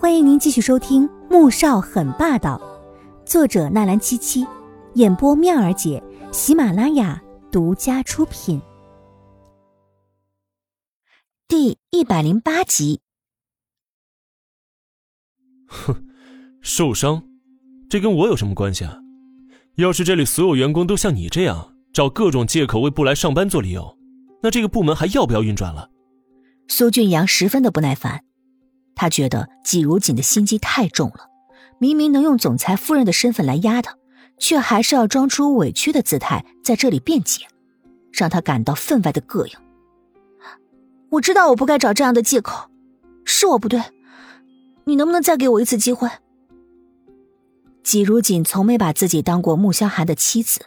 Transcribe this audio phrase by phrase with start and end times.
[0.00, 2.56] 欢迎您继续收听《穆少很霸道》，
[3.28, 4.46] 作者纳兰七七，
[4.94, 6.00] 演播妙儿姐，
[6.30, 8.62] 喜马拉雅独家出品，
[11.48, 13.00] 第一百零八集。
[15.66, 16.06] 哼，
[16.60, 17.24] 受伤，
[17.90, 18.98] 这跟我有什么关系啊？
[19.74, 23.98] 要是这里所有员工都像你这样找各种借口为不来上班做理由，
[24.44, 25.90] 那这个部门还要不要运转了？
[26.68, 28.22] 苏俊阳十分的不耐烦。
[28.98, 31.28] 他觉得季如锦的心机太重了，
[31.78, 33.96] 明明能用总裁夫人的身份来压他，
[34.38, 37.46] 却还是要装出委屈的姿态在这里辩解，
[38.12, 39.52] 让他感到分外的膈应。
[41.10, 42.68] 我知道我不该找这样的借口，
[43.24, 43.80] 是我不对，
[44.84, 46.10] 你能不能再给我一次机会？
[47.84, 50.66] 季如锦从没把自己当过穆萧寒的妻子，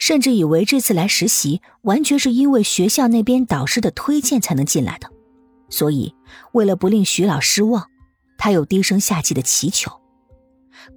[0.00, 5.08] 甚至以为这次来实习完全是因为学校那边导师的推荐才能进来的。
[5.70, 6.14] 所以，
[6.52, 7.86] 为了不令徐老失望，
[8.38, 9.90] 他又低声下气的祈求。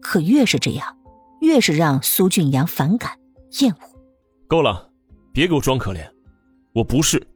[0.02, 0.98] 可越是这样，
[1.42, 3.18] 越是让苏俊阳反感、
[3.60, 3.78] 厌恶。
[4.48, 4.90] 够了，
[5.34, 6.10] 别给我装可怜，
[6.74, 7.28] 我不是。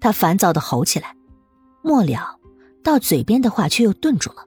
[0.00, 1.16] 他烦躁的吼起来，
[1.82, 2.38] 末了，
[2.84, 4.44] 到嘴边的话却又顿住了。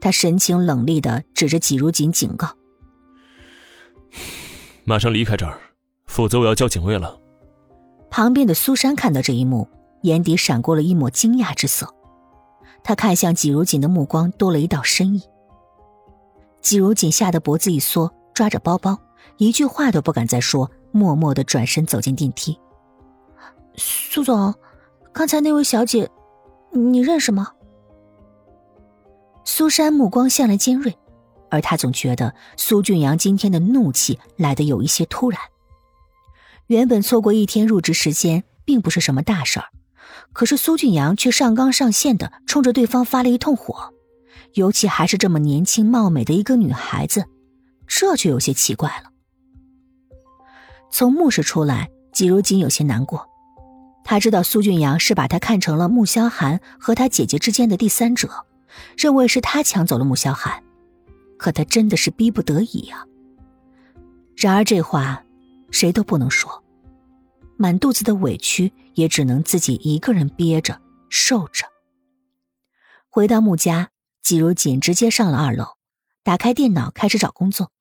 [0.00, 2.48] 他神情冷厉的指着季如锦警告
[4.84, 5.58] ：“马上离开这儿，
[6.06, 7.20] 否则我要叫警卫了。”
[8.10, 9.68] 旁边的苏珊看到这一幕。
[10.02, 11.94] 眼底闪过了一抹惊讶之色，
[12.82, 15.22] 他看向季如锦的目光多了一道深意。
[16.60, 18.98] 季如锦吓得脖子一缩，抓着包包，
[19.36, 22.58] 一句话都不敢再说，默默的转身走进电梯。
[23.76, 24.54] 苏总，
[25.12, 26.10] 刚才那位小姐，
[26.72, 27.52] 你认识吗？
[29.44, 30.96] 苏珊目光向来尖锐，
[31.50, 35.40] 而她总觉得苏俊阳今天的怒气来得有一些突然。
[36.66, 39.66] 原本错过一天入职时间，并不是什么大事儿。
[40.32, 43.92] 可是苏俊阳却上纲上线的冲着对方发了一通火，
[44.54, 47.24] 尤其还是这么年轻貌美的一个女孩子，
[47.86, 49.10] 这就有些奇怪了。
[50.90, 53.28] 从墓室出来，季如锦有些难过，
[54.04, 58.46] 他知道苏俊阳是把他看成了穆萧寒和他姐姐之间的第三者，
[58.96, 60.62] 认为是他抢走了穆萧寒，
[61.36, 63.04] 可他真的是逼不得已啊。
[64.34, 65.22] 然而这话，
[65.70, 66.64] 谁都不能说。
[67.58, 70.80] 满肚子的委屈也只能自己一个人憋着
[71.10, 71.66] 受着。
[73.08, 73.90] 回到穆家，
[74.22, 75.76] 季如锦直接上了二楼，
[76.22, 77.72] 打开电脑开始找工作。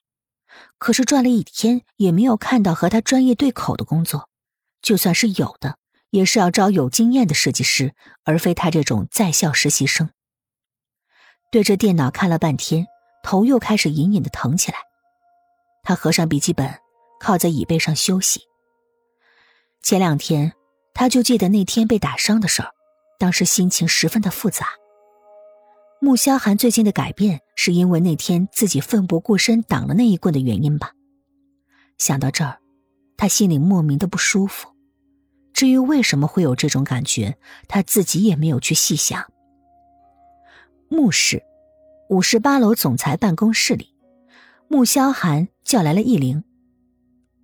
[0.79, 4.29] 可是转了一天也没有看到和他专业对口的工作，
[4.81, 5.77] 就算是有的，
[6.09, 10.09] 也是要招有经验的设计师，而非他这种在校实习生。
[11.51, 12.87] 对着电脑看了半天，
[13.21, 14.79] 头又开始隐隐的疼起来。
[15.83, 16.79] 他合上笔记本，
[17.19, 18.41] 靠在椅背上休息。
[19.81, 20.53] 前两天，
[20.93, 22.71] 他就记得那天被打伤的事儿，
[23.17, 24.67] 当时心情十分的复杂。
[25.99, 30.91] 穆萧寒最近的改变，是因为那天自己奋不顾身挡了那一棍的原因吧？
[31.97, 32.59] 想到这儿，
[33.17, 34.69] 他心里莫名的不舒服。
[35.53, 39.25] 至于为什么会有这种感觉，他自己也没有去细想。
[40.89, 41.41] 穆氏
[42.09, 43.95] 五十八楼总裁办公室里，
[44.67, 46.43] 穆萧寒叫来了易灵，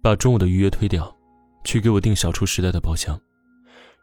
[0.02, 1.18] 把中午的预约推掉。
[1.64, 3.20] 去给我订小厨时代的包厢，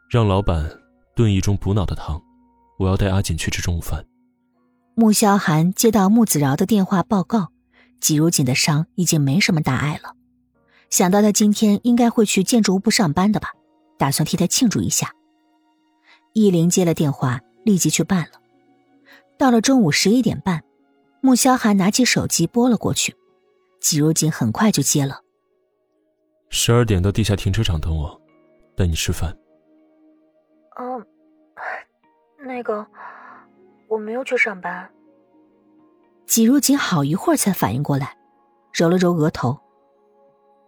[0.09, 0.69] 让老板
[1.15, 2.21] 炖一盅补脑的汤。
[2.79, 4.05] 我要带阿锦去吃中午饭。
[4.95, 7.49] 穆萧寒接到穆子饶的电话报告，
[7.99, 10.15] 季如锦的伤已经没什么大碍了。
[10.89, 13.49] 想到他今天应该会去建筑部上班的吧，
[13.97, 15.13] 打算替他庆祝一下。
[16.33, 18.41] 依林接了电话，立即去办了。
[19.37, 20.63] 到了中午十一点半，
[21.21, 23.15] 穆萧寒拿起手机拨了过去，
[23.79, 25.21] 季如锦很快就接了。
[26.53, 28.21] 十二点到地下停车场等我，
[28.75, 29.35] 带你吃饭。
[30.77, 31.07] 嗯，
[32.37, 32.85] 那个
[33.87, 34.87] 我没有去上班。
[36.25, 38.17] 季如锦好一会儿才反应过来，
[38.73, 39.57] 揉了揉额头。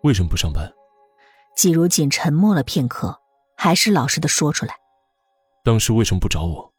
[0.03, 0.73] 为什么不上班？
[1.53, 3.19] 季如锦沉默了片刻，
[3.57, 4.73] 还是老实的说出来。
[5.63, 6.73] 当时为什么不找我？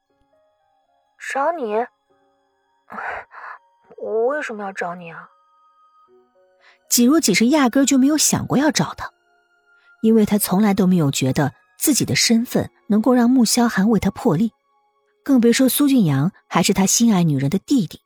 [1.32, 1.74] 找你？
[3.98, 5.28] 我为什么要找你啊？
[6.94, 9.10] 季如锦是压根就没有想过要找他，
[10.00, 14.52] 因为他从来都没有觉得自己的身份能够让穆萧寒为他破例，
[15.24, 17.98] 更别说苏俊阳还是他心爱女人的弟弟，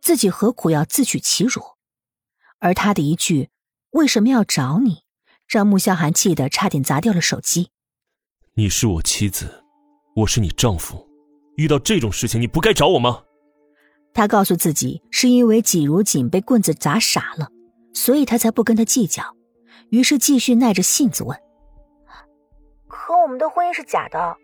[0.00, 1.60] 自己何苦要自取其辱？
[2.60, 3.48] 而他的一句
[3.90, 4.98] “为什么要找你”，
[5.50, 7.70] 让穆萧寒气得差点砸掉了手机。
[8.54, 9.64] 你是我妻子，
[10.14, 11.04] 我是你丈夫，
[11.56, 13.24] 遇到这种事情你不该找我吗？
[14.14, 17.48] 他告诉自己，是因为季如锦被棍子砸傻了。
[17.96, 19.34] 所以他才不跟他计较，
[19.88, 21.34] 于是继续耐着性子问
[22.86, 24.36] ：“可我们的婚姻是假的，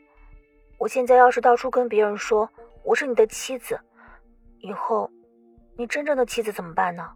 [0.78, 2.48] 我现在要是到处跟别人说
[2.82, 3.78] 我是你的妻子，
[4.60, 5.10] 以后
[5.76, 7.06] 你真正的妻子怎么办呢？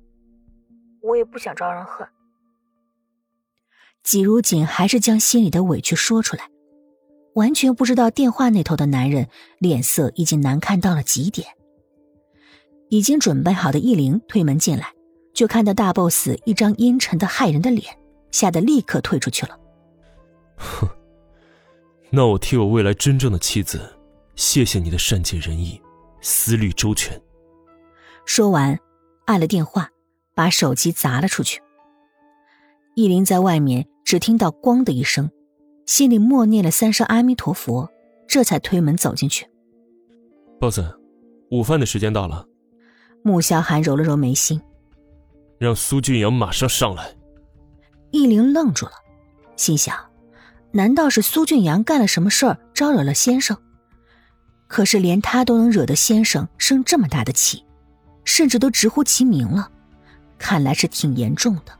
[1.01, 2.07] 我也不想招人恨。
[4.03, 6.51] 季如锦还是将心里的委屈说出来，
[7.33, 9.27] 完全不知道电话那头的男人
[9.59, 11.49] 脸色已经难看到了极点。
[12.91, 14.93] 已经准备好的易灵推门进来，
[15.37, 17.95] 就看到大 boss 一张阴沉的骇人的脸，
[18.31, 19.61] 吓得立刻退出去了。
[20.57, 20.89] 哼，
[22.09, 23.79] 那我替我未来真正的妻子，
[24.35, 25.79] 谢谢你的善解人意，
[26.23, 27.21] 思虑周全。
[28.25, 28.81] 说完，
[29.27, 29.91] 按了电话，
[30.35, 31.61] 把手机砸了出去。
[32.95, 35.31] 意林在外面只听到“咣”的一声，
[35.85, 37.87] 心里默念了三声阿弥陀佛，
[38.27, 39.47] 这才推门走进去。
[40.59, 40.81] boss，
[41.51, 42.47] 午饭的时间到了。
[43.23, 44.59] 穆萧寒揉了揉眉心，
[45.59, 47.15] 让苏俊阳马上上来。
[48.11, 48.93] 易灵愣住了，
[49.57, 49.97] 心想：
[50.73, 53.57] 难道是苏俊阳干了什么事儿招惹了先生？
[54.69, 57.65] 可是连他都能惹得先生生这么大的气，
[58.25, 59.71] 甚至都直呼其名了，
[60.39, 61.73] 看来是挺严重的。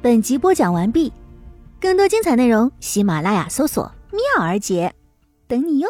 [0.00, 1.12] 本集播讲完毕，
[1.80, 4.94] 更多精彩内容，喜马拉雅搜索“妙儿姐”，
[5.46, 5.88] 等你哟。